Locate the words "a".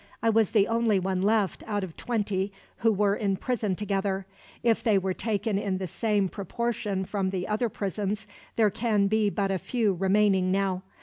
9.51-9.59